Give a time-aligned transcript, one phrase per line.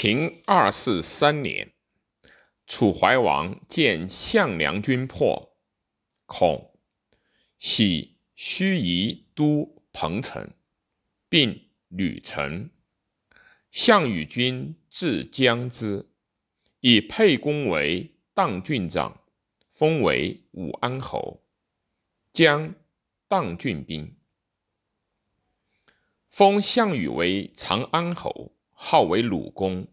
[0.00, 1.72] 秦二世三年，
[2.68, 5.56] 楚怀王见项梁军破，
[6.24, 6.78] 恐，
[7.58, 10.52] 喜须夷都彭城，
[11.28, 12.70] 并吕城。
[13.72, 16.08] 项羽军至江之，
[16.78, 19.24] 以沛公为荡郡长，
[19.68, 21.42] 封为武安侯，
[22.32, 22.72] 将
[23.26, 24.16] 荡郡兵。
[26.28, 29.84] 封项羽为长安侯，号为鲁公。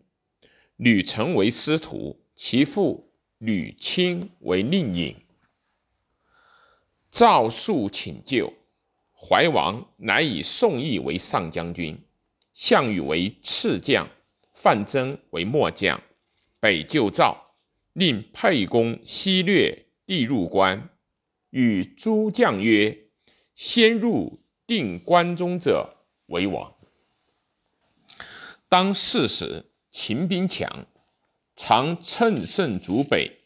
[0.75, 5.16] 吕成为师徒，其父吕钦为令尹。
[7.09, 8.53] 赵肃请救，
[9.11, 11.98] 怀王乃以宋义为上将军，
[12.53, 14.08] 项羽为次将，
[14.53, 15.99] 范增为末将，
[16.59, 17.55] 北救赵，
[17.94, 20.89] 令沛公西掠地入关，
[21.49, 22.95] 与诸将曰
[23.55, 26.74] ：“先入定关中者为王。”
[28.77, 30.85] 当世时，秦兵强，
[31.55, 33.45] 常乘胜逐北，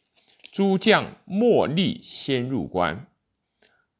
[0.51, 3.05] 诸将莫力先入关。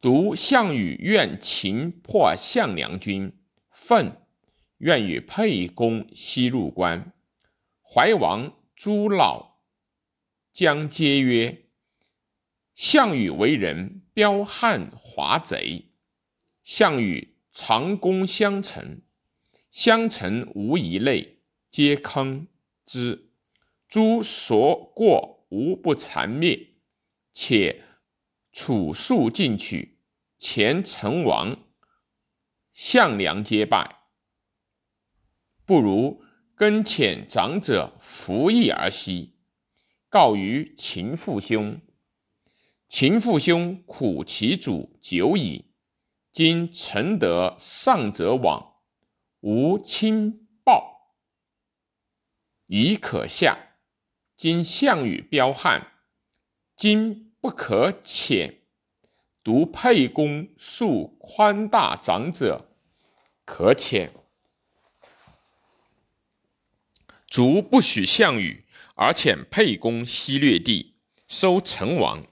[0.02, 3.32] 独项羽愿秦破项梁军，
[3.70, 4.26] 奋
[4.80, 7.14] 愿与沛公西入关。
[7.84, 9.60] 怀王诸老
[10.52, 11.66] 将皆曰
[12.74, 15.92] ：“项羽为人彪悍华贼，
[16.64, 19.04] 项羽常攻襄城。”
[19.72, 21.40] 相臣无一类，
[21.70, 22.48] 皆坑
[22.86, 23.30] 之。
[23.88, 26.68] 诸所过无不残灭。
[27.32, 27.84] 且
[28.52, 30.00] 楚数进取，
[30.38, 31.58] 前成王、
[32.74, 34.04] 项梁皆败，
[35.66, 36.22] 不如
[36.56, 39.36] 跟遣长者服役而息，
[40.10, 41.80] 告于秦父兄。
[42.90, 45.72] 秦父兄苦其主久矣，
[46.32, 48.69] 今臣得上者往。
[49.42, 51.16] 无亲报，
[52.66, 53.78] 已可下。
[54.36, 55.92] 今项羽彪悍，
[56.76, 58.60] 今不可遣。
[59.44, 62.70] 独沛公数宽大长者，
[63.46, 64.12] 可遣。
[67.28, 72.28] 卒不许项羽，而遣沛公西略地，收成王。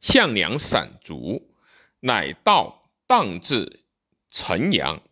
[0.00, 1.54] 项梁散卒，
[2.00, 3.86] 乃道荡至
[4.28, 5.02] 城阳。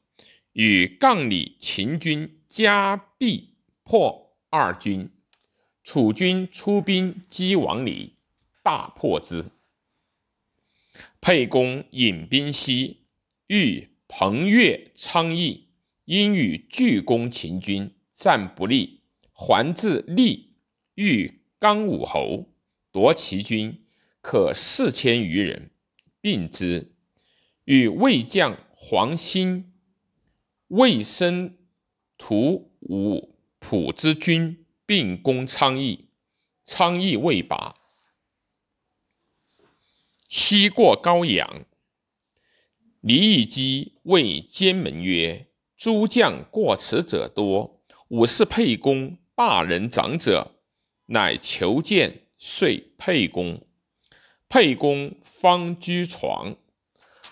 [0.55, 5.11] 与杠里秦军加壁破二军，
[5.83, 8.19] 楚军出兵击王里，
[8.63, 9.51] 大破之。
[11.21, 13.09] 沛公引兵西，
[13.49, 15.71] 遇彭越、昌邑，
[16.05, 19.01] 因与拒攻秦军，战不利，
[19.33, 20.55] 还至利，
[20.95, 22.53] 遇刚武侯，
[22.93, 23.85] 夺其军，
[24.21, 25.73] 可四千余人，
[26.21, 26.95] 并之。
[27.65, 29.73] 与魏将黄兴。
[30.69, 31.59] 魏生
[32.17, 36.09] 屠武普之军并攻昌邑，
[36.65, 37.75] 昌邑未拔。
[40.27, 41.67] 西过高阳，
[43.01, 50.57] 李义基谓监门曰：“诸将过此者多，吾是沛公大人长者，
[51.07, 53.67] 乃求见，遂沛公。
[54.49, 56.57] 沛公方居床，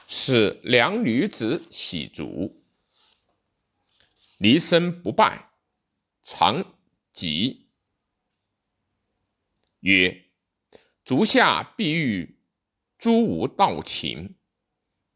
[0.06, 2.58] 使两女子洗足。”
[4.42, 5.52] 离身不败，
[6.24, 6.76] 常
[7.12, 7.70] 己
[9.78, 10.32] 曰
[11.06, 12.40] ：“足下必遇
[12.98, 14.34] 诸无道情，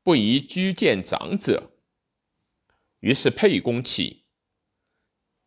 [0.04, 1.72] 不宜居见长者。”
[3.02, 4.26] 于是沛公起，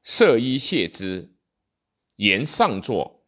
[0.03, 1.37] 设衣谢之，
[2.17, 3.25] 言上座。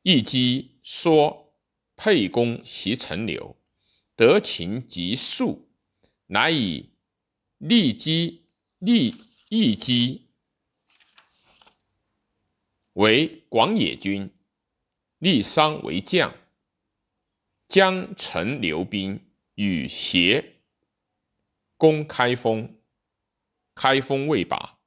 [0.00, 1.54] 一击说
[1.96, 3.60] 沛公袭陈留，
[4.16, 5.70] 得秦及数，
[6.28, 6.94] 乃以。
[7.58, 8.46] 利基
[8.78, 9.16] 利
[9.48, 10.28] 义基
[12.92, 14.30] 为广野军，
[15.18, 16.36] 利商为将，
[17.66, 19.20] 将陈留兵
[19.56, 20.54] 与邪
[21.76, 22.80] 攻开封，
[23.74, 24.78] 开封未拔。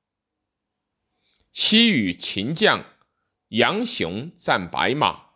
[1.52, 2.85] 西与秦将
[3.50, 5.32] 杨雄战白马，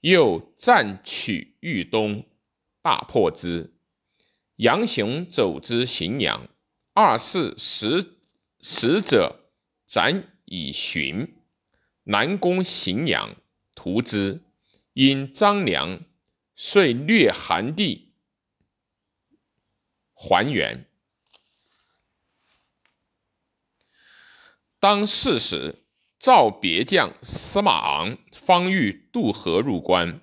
[0.00, 2.28] 又战取豫东，
[2.82, 3.73] 大破之。
[4.56, 6.48] 杨雄走之荥阳，
[6.92, 8.18] 二世使
[8.60, 9.50] 使者
[9.86, 11.36] 斩以寻，
[12.04, 13.36] 南攻荥阳，
[13.74, 14.42] 屠之。
[14.92, 16.04] 因张良，
[16.54, 18.12] 遂略韩地，
[20.12, 20.88] 还原。
[24.78, 25.84] 当世时，
[26.16, 30.20] 赵别将司马昂方欲渡河入关，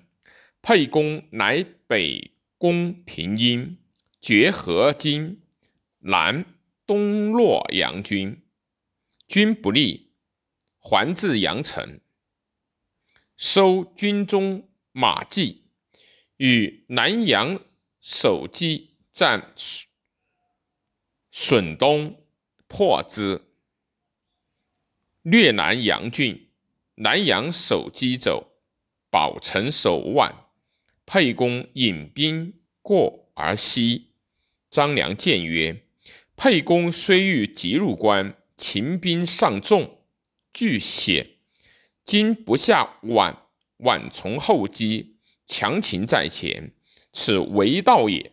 [0.62, 3.76] 沛公乃北攻平阴。
[4.22, 5.42] 绝河津，
[5.98, 6.44] 南
[6.86, 8.40] 东洛阳军，
[9.26, 10.12] 军不利，
[10.78, 12.00] 还至阳城，
[13.36, 15.64] 收军中马骑，
[16.36, 17.60] 与南阳
[18.00, 19.52] 守击战
[21.32, 22.24] 损东，
[22.68, 23.48] 破之，
[25.22, 26.48] 略南阳郡。
[26.94, 28.52] 南阳守击走，
[29.10, 30.46] 保城守万。
[31.04, 34.11] 沛公引兵过而西。
[34.72, 35.84] 张良见曰
[36.34, 40.00] ：“沛公虽欲急入关，秦兵尚众，
[40.52, 41.36] 惧险。
[42.06, 43.36] 今不下宛，
[43.80, 46.72] 宛从后击，强秦在前，
[47.12, 48.32] 此为道也。”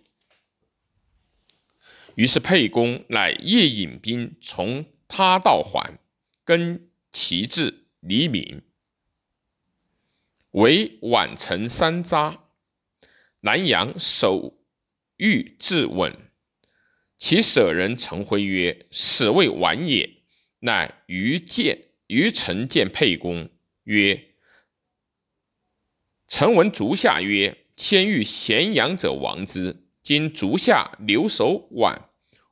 [2.15, 5.99] 于是沛公乃夜引兵从他道还，
[6.45, 7.85] 跟其至。
[7.99, 8.61] 黎明，
[10.51, 12.37] 为宛城山楂，
[13.41, 14.57] 南阳守
[15.17, 16.28] 御自稳。
[17.19, 20.23] 其舍人陈辉曰：“此未晚也。”
[20.61, 23.49] 乃于见于臣见沛公
[23.83, 24.31] 曰
[26.27, 32.09] ：“臣闻足下曰：‘先欲咸阳者亡之。’今足下留守宛，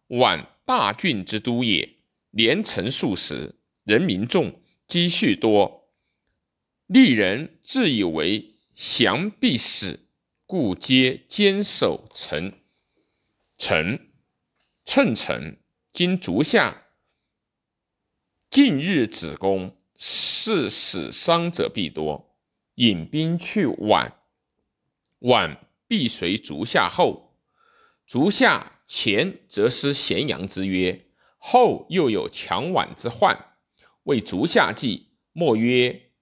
[0.09, 1.95] 宛大郡之都也，
[2.29, 5.89] 连城数十，人民众。”积蓄多，
[6.85, 10.07] 利人自以为降必死，
[10.45, 12.53] 故皆坚守城。
[13.57, 14.06] 城
[14.89, 15.59] 趁臣，
[15.91, 16.85] 今足下
[18.49, 22.37] 近日子攻，是死伤者必多。
[22.75, 24.13] 引兵去宛，
[25.19, 25.57] 宛
[25.89, 27.37] 必随足下后。
[28.05, 33.57] 足下前则失咸阳之约，后又有强宛之患。
[34.03, 36.13] 为足下计，莫曰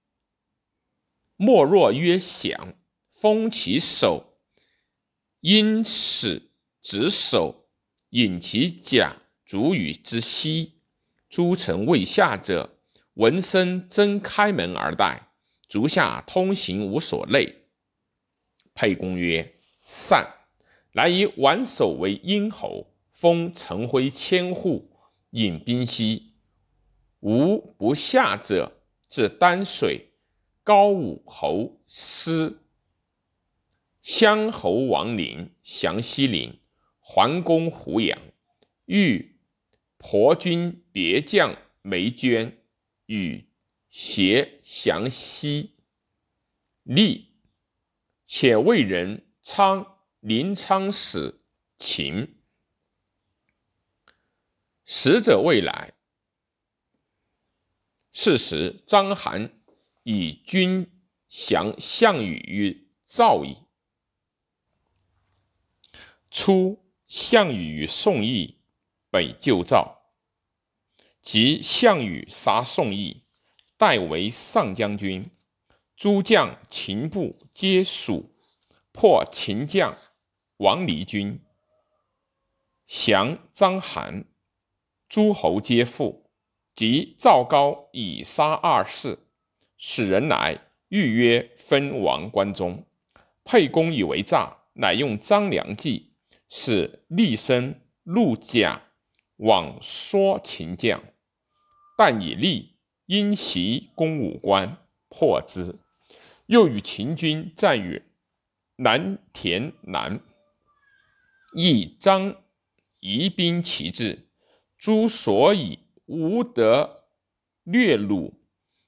[1.36, 2.74] 莫若曰降，
[3.12, 4.40] 封其首，
[5.38, 6.50] 因使
[6.82, 7.65] 执守，
[8.10, 10.74] 引其甲卒与之西。
[11.28, 12.78] 诸臣未下者，
[13.14, 15.30] 闻声争开门而待。
[15.68, 17.66] 足下通行无所累。
[18.74, 20.32] 沛公曰：“善。”
[20.92, 24.90] 乃以宛守为殷侯，封陈辉千户，
[25.30, 26.32] 引兵西。
[27.20, 30.12] 无不下者，至丹水，
[30.62, 32.60] 高武侯师
[34.00, 36.58] 襄侯王陵降西陵，
[37.08, 38.20] 桓公胡杨，
[38.86, 39.38] 欲
[39.96, 42.60] 婆军别将梅娟
[43.06, 43.48] 与
[43.88, 45.76] 携降西，
[46.82, 47.36] 立
[48.24, 51.40] 且为人昌临昌使
[51.78, 52.42] 秦，
[54.84, 55.94] 使者未来。
[58.10, 59.52] 是时，章邯
[60.02, 60.90] 以军
[61.28, 63.58] 降项羽于赵矣。
[66.32, 68.58] 初，项羽与宋义
[69.10, 70.02] 北救赵，
[71.22, 73.22] 及项羽杀宋义，
[73.76, 75.30] 代为上将军。
[75.96, 78.34] 诸将秦部皆属，
[78.92, 79.96] 破秦将
[80.58, 81.40] 王离军，
[82.86, 84.24] 降章邯，
[85.08, 86.24] 诸侯皆附。
[86.74, 89.18] 即赵高以杀二世，
[89.78, 90.58] 使人来
[90.88, 92.84] 欲约分王关中。
[93.44, 96.05] 沛公以为诈，乃用张良计，
[96.48, 98.82] 使厉声入甲
[99.36, 101.02] 往说秦将。
[101.96, 102.76] 但以利
[103.06, 105.78] 因袭攻武关，破之。
[106.46, 108.02] 又与秦军战于
[108.76, 110.20] 南田南，
[111.54, 112.36] 以张
[113.00, 114.28] 移兵其至，
[114.78, 115.80] 诸所以。
[116.08, 117.08] 无得
[117.64, 118.34] 略虏，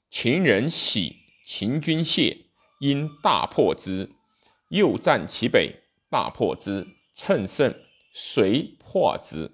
[0.08, 2.44] 秦人喜，秦军谢，
[2.78, 4.12] 因大破之。
[4.68, 6.86] 又战其北，大破之，
[7.18, 7.74] 乘胜，
[8.12, 9.50] 遂破之。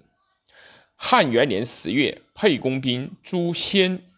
[0.95, 4.13] 汉元年十月，沛公兵诛先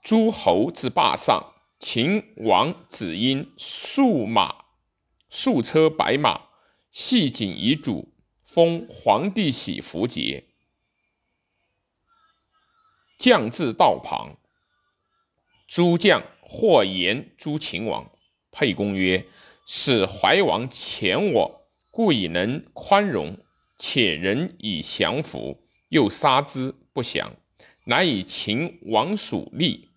[0.00, 4.66] 诸侯之霸上，秦王子婴数马
[5.28, 6.42] 数车白马，
[6.92, 10.44] 系锦以主，封皇帝喜符节。
[13.18, 14.36] 将至道旁，
[15.66, 18.08] 诸将或言诸秦王。
[18.52, 19.26] 沛公曰
[19.66, 21.55] ：“使怀王遣我，
[21.96, 23.38] 故以能宽容，
[23.78, 27.34] 且人以降服，又杀之不降，
[27.84, 29.88] 乃以秦王属立，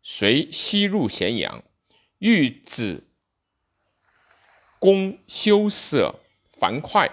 [0.00, 1.64] 遂西入咸阳，
[2.20, 3.10] 欲子
[4.78, 7.10] 公修舍樊哙。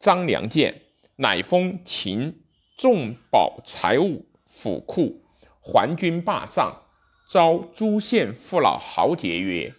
[0.00, 0.82] 张良见，
[1.14, 2.42] 乃封秦
[2.76, 5.22] 重宝财物。”府库，
[5.60, 6.82] 还军霸上，
[7.28, 9.72] 召诸县父老豪杰曰：“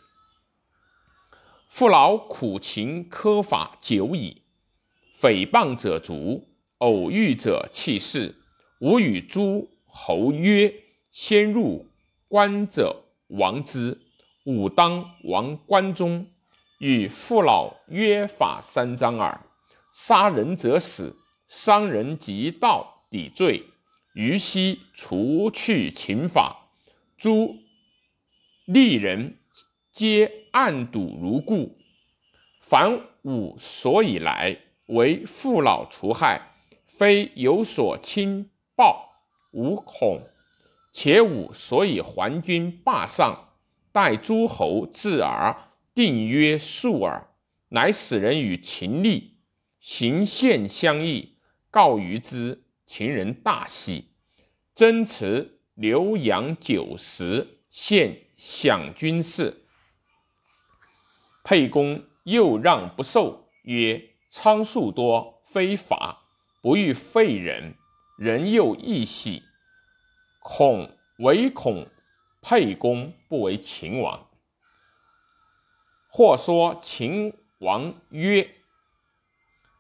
[1.78, 4.42] 父老苦秦苛法久矣，
[5.16, 6.48] 诽谤者逐，
[6.80, 8.34] 偶遇者弃市。
[8.80, 10.74] 吾与诸侯曰
[11.14, 11.86] ：“先入
[12.28, 13.96] 关者王之。”
[14.46, 16.26] 武当王关中，
[16.80, 19.46] 与父老约法三章耳。
[19.94, 21.16] 杀人者死，
[21.48, 23.64] 伤人及盗抵罪。
[24.16, 26.72] 于悉除去秦法，
[27.20, 27.56] 诸
[28.66, 29.38] 吏人
[29.98, 31.76] 皆暗睹如故。
[32.62, 36.52] 凡吾所以来，为父老除害，
[36.86, 40.22] 非有所轻暴，无恐。
[40.92, 43.56] 且吾所以还君霸上。
[43.92, 45.58] 待诸侯至而
[45.96, 47.30] 定约数耳，
[47.70, 49.38] 乃使人与秦立，
[49.80, 51.38] 行献相议，
[51.72, 52.62] 告于之。
[52.86, 54.10] 秦人大喜，
[54.76, 59.64] 征持浏阳九十，献享军事。
[61.50, 66.26] 沛公又让不受，曰：“仓粟多，非法，
[66.62, 67.76] 不欲废人。
[68.18, 69.44] 人又易喜，
[70.42, 71.88] 恐唯恐。”
[72.44, 74.28] 沛公不为秦王。
[76.10, 78.54] 或说秦王曰：“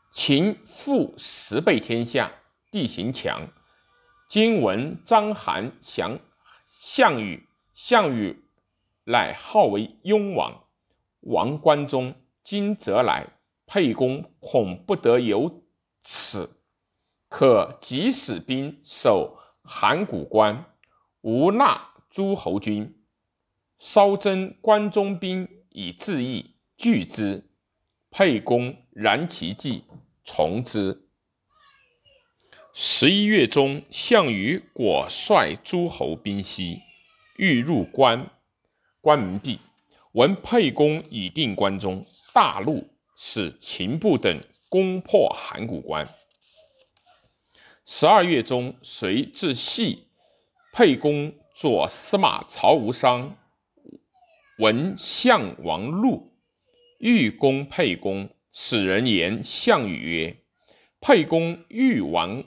[0.09, 2.31] 秦复十倍天下，
[2.71, 3.49] 地形强。
[4.29, 6.17] 今闻章邯降
[6.65, 8.41] 项羽，项羽
[9.03, 10.63] 乃号为雍王。
[11.27, 13.27] 王关中，今则来，
[13.65, 15.63] 沛公恐不得有
[16.01, 16.57] 此，
[17.29, 20.65] 可即使兵守函谷关，
[21.21, 22.95] 无纳。”诸侯军
[23.77, 27.43] 稍征关中兵以自义，拒之。
[28.09, 29.83] 沛公然其计，
[30.23, 31.07] 从之。
[32.73, 36.81] 十一月中，项羽果率诸侯兵西，
[37.35, 38.31] 欲入关。
[39.01, 39.59] 关门闭，
[40.17, 46.09] 闻沛公已定关中，大怒，使秦部等攻破函谷关。
[47.85, 50.07] 十二月中，随至系，
[50.73, 51.31] 沛公。
[51.53, 53.35] 左司马曹无伤
[54.59, 56.31] 闻项王怒，
[56.99, 60.37] 欲攻沛公，使人言项羽曰
[61.01, 62.43] ：“沛公欲王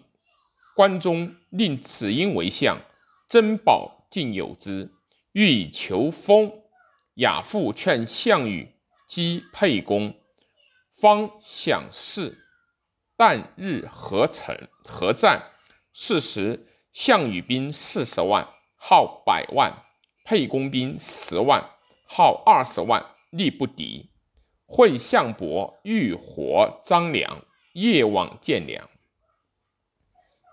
[0.76, 2.80] 关中，令子婴为相，
[3.28, 4.92] 珍宝尽有之，
[5.32, 6.52] 欲以求封。”
[7.20, 8.74] 亚父劝项羽
[9.06, 10.14] 击沛公，
[10.90, 12.38] 方想事，
[13.14, 14.68] 旦日何成？
[14.84, 15.50] 何战？
[15.92, 18.48] 是时，项羽兵四十万。
[18.82, 19.84] 号百万，
[20.24, 21.72] 沛公兵十万，
[22.06, 24.10] 号二十万，力不敌。
[24.64, 28.88] 会项伯欲活张良，夜往见良，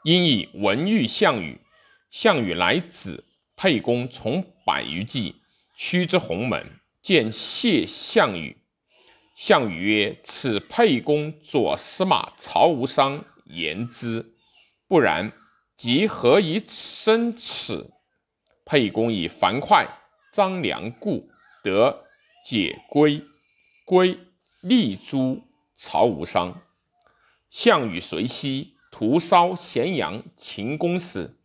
[0.03, 1.61] 因以闻遇项羽。
[2.09, 3.23] 项羽来止，
[3.55, 5.41] 沛公从百余骑，
[5.79, 8.57] 趋之鸿门，见谢项羽。
[9.35, 14.33] 项羽曰：“此沛公左司马曹无伤言之，
[14.87, 15.31] 不然，
[15.75, 17.91] 即何以生此？”
[18.65, 19.87] 沛公以樊哙、
[20.33, 21.29] 张良故
[21.63, 22.05] 得
[22.43, 23.21] 解归，
[23.85, 24.17] 归
[24.61, 25.43] 立诛
[25.75, 26.59] 曹无伤。
[27.51, 31.37] 项羽随西，屠烧咸阳秦公使，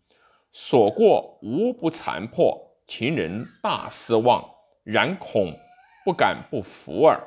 [0.50, 2.71] 所过无不残破。
[2.94, 4.50] 秦人大失望，
[4.84, 5.58] 然恐
[6.04, 7.26] 不敢不服耳。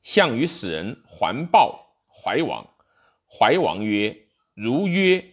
[0.00, 2.68] 项羽使人还报怀王，
[3.28, 4.16] 怀王曰
[4.54, 5.24] ：“如曰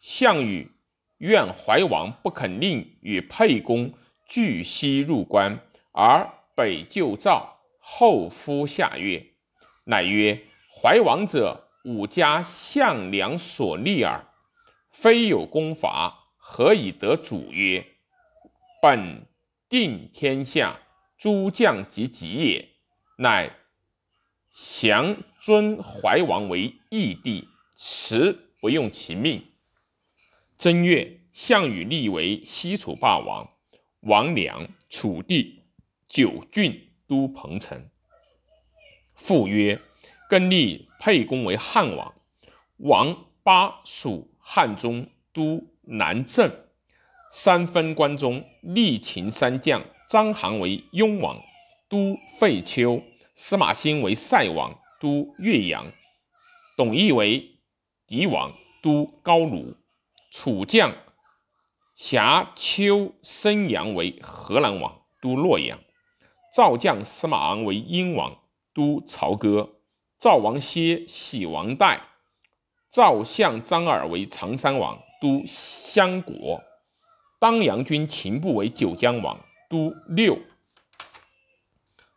[0.00, 0.72] 项羽。”
[1.20, 3.92] 愿怀王不肯令与沛公
[4.26, 5.60] 俱西入关，
[5.92, 9.26] 而北救赵，后夫下曰，
[9.84, 10.42] 乃曰：
[10.72, 14.24] 怀王者，吾家项梁所立耳。
[14.90, 17.84] 非有功伐，何以得主曰？
[18.80, 19.26] 本
[19.68, 20.80] 定天下，
[21.18, 22.68] 诸将及己也。
[23.18, 23.54] 乃
[24.50, 29.44] 降尊怀王为义帝，辞不用其命。
[30.56, 33.50] 正月，项羽立为西楚霸王，
[34.00, 35.62] 王梁楚地
[36.08, 37.88] 九郡都彭城。
[39.14, 39.78] 复曰：
[40.30, 42.14] 更立沛公为汉王，
[42.78, 46.50] 王巴蜀汉中都南郑。
[47.32, 51.40] 三分关中，立秦三将：章邯为雍王，
[51.88, 53.00] 都废丘；
[53.34, 55.92] 司马欣为塞王，都岳阳；
[56.76, 57.60] 董翳为
[58.06, 59.76] 狄王，都高卢。
[60.32, 60.94] 楚将
[61.96, 65.78] 辖丘申阳为河南王，都洛阳；
[66.52, 68.38] 赵将司马昂为殷王，
[68.74, 69.70] 都朝歌；
[70.18, 72.00] 赵王歇、喜王代；
[72.90, 76.60] 赵相张耳为常山王，都襄国；
[77.40, 80.34] 当阳君秦部为九江王，都六；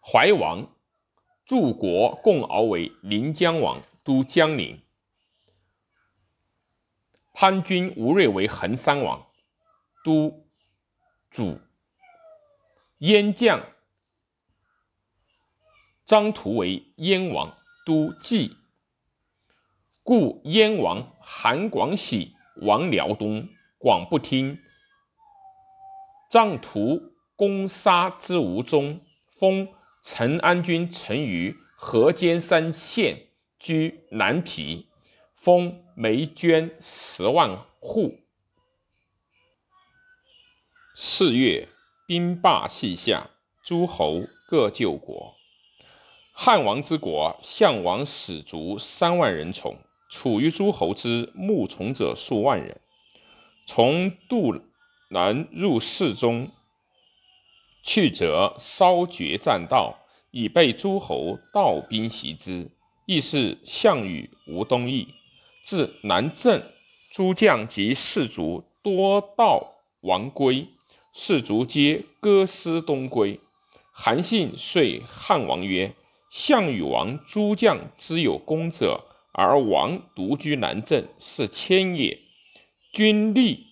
[0.01, 0.67] 怀王
[1.45, 4.81] 柱国共敖为临江王，都江陵。
[7.31, 9.25] 潘君吴瑞为衡山王，
[10.03, 10.45] 都
[11.31, 11.57] 主。
[12.97, 13.65] 燕将
[16.05, 18.57] 张图为燕王，都冀。
[20.03, 24.59] 故燕王韩广喜王辽东，广不听。
[26.33, 29.67] 张图攻杀之无终，封
[30.01, 33.27] 陈安君臣于河间山县，
[33.59, 34.87] 居南皮，
[35.35, 38.17] 封梅捐十万户。
[40.95, 41.67] 四月，
[42.07, 43.29] 兵罢西下，
[43.63, 45.35] 诸侯各救国。
[46.31, 49.77] 汉王之国，项王使卒三万人从。
[50.09, 52.81] 处于诸侯之牧从者数万人，
[53.67, 54.59] 从杜
[55.13, 56.49] 南入寺中，
[57.83, 59.99] 去者烧绝栈道，
[60.31, 62.71] 以备诸侯盗兵袭之。
[63.05, 65.09] 亦是项羽无东意。
[65.63, 66.63] 至南郑，
[67.11, 70.67] 诸将及士卒多道亡归，
[71.13, 73.39] 士卒皆歌师东归。
[73.91, 75.93] 韩信遂汉王曰
[76.31, 82.19] ：“项羽王诸将之有功者。”而王独居南郑，是谦也。
[82.91, 83.65] 君立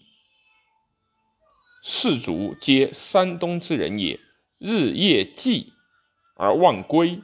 [1.82, 4.20] 士卒皆山东之人也，
[4.60, 5.74] 日夜祭
[6.36, 7.22] 而忘归，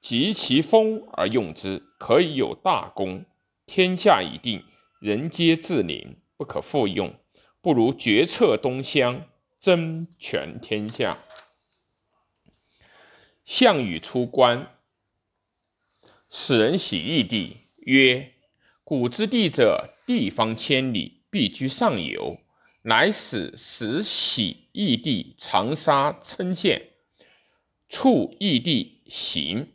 [0.00, 3.26] 及其风而用之，可以有大功。
[3.66, 4.64] 天下已定，
[5.00, 7.14] 人皆自领，不可复用。
[7.60, 9.26] 不如决策东乡，
[9.58, 11.18] 争全天下。
[13.44, 14.70] 项羽出关。
[16.30, 18.32] 使人喜义地，曰
[18.84, 22.38] ：“古之地者，地方千里，必居上游。”
[22.86, 26.90] 乃使使喜义地长沙称县，
[27.88, 29.70] 处义地行。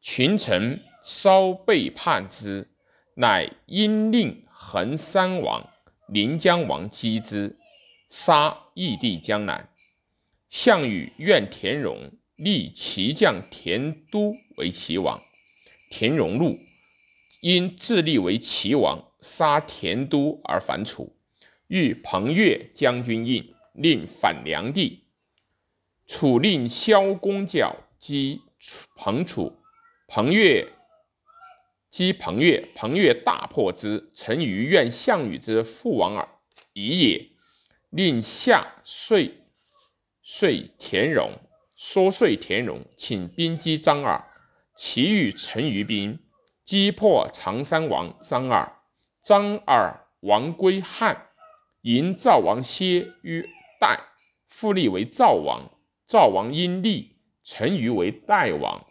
[0.00, 2.70] 群臣稍背叛之，
[3.16, 5.68] 乃因令衡山王、
[6.08, 7.58] 临江王击之，
[8.08, 9.68] 杀义地江南。
[10.48, 15.22] 项羽愿田荣，立齐将田都为齐王。
[15.90, 16.58] 田荣怒，
[17.42, 21.13] 因自立为齐王，杀田都而反楚。
[21.74, 25.08] 欲彭越将军印，令反梁地。
[26.06, 28.42] 楚令萧公角击
[28.94, 29.58] 彭楚，
[30.06, 30.68] 彭越
[31.90, 34.12] 击彭越，彭越大破之。
[34.14, 36.28] 臣于愿项羽之父王耳
[36.74, 37.30] 已也。
[37.90, 39.42] 令下遂
[40.22, 41.32] 遂田荣，
[41.76, 44.24] 说遂田荣，请兵击张耳。
[44.76, 46.20] 其余陈余兵
[46.64, 48.76] 击破常山王张耳，
[49.24, 51.30] 张耳王归汉，
[51.84, 53.46] 迎赵王歇于
[53.78, 54.00] 代，
[54.48, 55.70] 复立为赵王。
[56.06, 58.86] 赵王因立陈余为代王，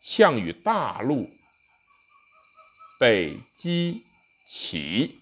[0.00, 1.28] 项羽大怒，
[2.98, 4.06] 北击
[4.46, 5.21] 齐。